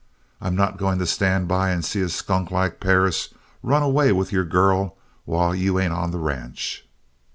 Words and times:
I'm 0.41 0.55
not 0.55 0.77
going 0.79 0.97
to 0.97 1.05
stand 1.05 1.47
by 1.47 1.69
and 1.69 1.85
see 1.85 2.01
a 2.01 2.09
skunk 2.09 2.49
like 2.49 2.79
Perris 2.79 3.35
run 3.61 3.83
away 3.83 4.11
with 4.11 4.31
your 4.31 4.45
girl 4.45 4.97
while 5.25 5.53
you 5.53 5.79
ain't 5.79 5.93
on 5.93 6.09
the 6.09 6.17
ranch. 6.17 6.87